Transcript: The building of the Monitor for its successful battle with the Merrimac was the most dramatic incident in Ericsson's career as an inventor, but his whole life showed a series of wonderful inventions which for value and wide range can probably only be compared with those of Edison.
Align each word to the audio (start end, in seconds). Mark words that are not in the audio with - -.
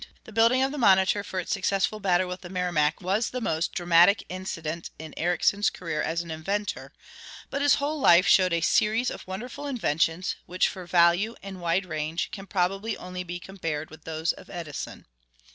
The 0.23 0.31
building 0.31 0.63
of 0.63 0.71
the 0.71 0.79
Monitor 0.79 1.23
for 1.23 1.39
its 1.39 1.51
successful 1.51 1.99
battle 1.99 2.27
with 2.27 2.41
the 2.41 2.49
Merrimac 2.49 3.01
was 3.01 3.29
the 3.29 3.39
most 3.39 3.71
dramatic 3.73 4.23
incident 4.29 4.89
in 4.97 5.13
Ericsson's 5.15 5.69
career 5.69 6.01
as 6.01 6.23
an 6.23 6.31
inventor, 6.31 6.91
but 7.51 7.61
his 7.61 7.75
whole 7.75 7.99
life 7.99 8.25
showed 8.27 8.51
a 8.51 8.61
series 8.61 9.11
of 9.11 9.27
wonderful 9.27 9.67
inventions 9.67 10.37
which 10.47 10.69
for 10.69 10.87
value 10.87 11.35
and 11.43 11.61
wide 11.61 11.85
range 11.85 12.31
can 12.31 12.47
probably 12.47 12.97
only 12.97 13.23
be 13.23 13.39
compared 13.39 13.91
with 13.91 14.03
those 14.05 14.31
of 14.33 14.49
Edison. 14.49 15.05